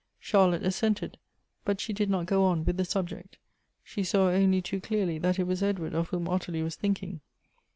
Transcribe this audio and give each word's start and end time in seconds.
".Charlotte 0.19 0.63
assented, 0.63 1.19
but 1.63 1.79
she 1.79 1.93
did 1.93 2.09
not 2.09 2.25
go 2.25 2.43
on 2.45 2.65
with 2.65 2.75
the 2.75 2.83
subject. 2.85 3.37
She 3.83 4.03
saw 4.03 4.29
only 4.29 4.59
too 4.59 4.81
clearly 4.81 5.19
that 5.19 5.37
it 5.37 5.43
was 5.45 5.61
Edward 5.61 5.93
of 5.93 6.07
whom 6.09 6.27
Ottilie 6.27 6.63
was 6.63 6.75
thinking. 6.75 7.21